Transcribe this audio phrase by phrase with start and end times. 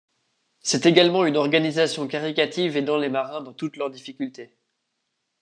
[0.61, 4.57] C'est également une organisation caritative aidant les marins dans toutes leurs difficultés.